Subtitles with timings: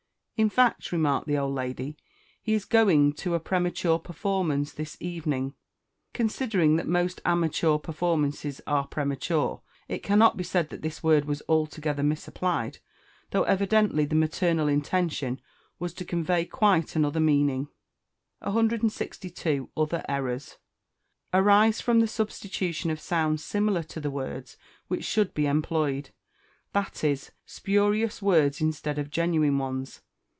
[0.37, 1.95] "In fact," remarked the old lady,
[2.41, 5.53] "he is going to a premature performance this evening!"
[6.13, 11.43] Considering that most amateur performances are premature, it cannot be said that this word was
[11.47, 12.79] altogether misapplied;
[13.29, 15.39] though, evidently, the maternal intention
[15.77, 17.67] was to convey quite another meaning.
[18.39, 19.69] 162.
[19.77, 20.57] Other Errors
[21.31, 24.57] arise from the substitution of sounds similar to the words
[24.87, 26.09] which should be employed;
[26.73, 30.01] that is, spurious words instead of genuine ones.